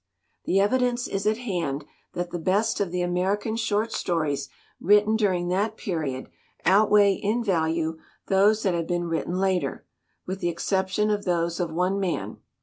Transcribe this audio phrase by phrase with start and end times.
[0.45, 5.49] "The evidence is at hand that the best of the American short stories written during
[5.49, 6.23] that period
[6.63, 9.85] 94 DETERIORATION outweigh in value those that have been written later
[10.25, 12.37] with the exception of those of one man.